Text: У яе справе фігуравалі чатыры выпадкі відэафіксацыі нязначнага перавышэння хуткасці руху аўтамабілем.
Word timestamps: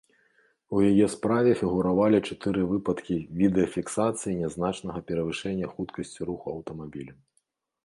У 0.77 0.79
яе 0.91 1.07
справе 1.15 1.51
фігуравалі 1.59 2.21
чатыры 2.29 2.63
выпадкі 2.71 3.19
відэафіксацыі 3.43 4.33
нязначнага 4.41 4.99
перавышэння 5.13 5.71
хуткасці 5.77 6.21
руху 6.33 6.47
аўтамабілем. 6.57 7.17